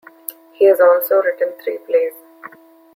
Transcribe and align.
He 0.53 0.65
has 0.65 0.81
also 0.81 1.21
written 1.21 1.53
three 1.63 1.77
plays. 1.77 2.13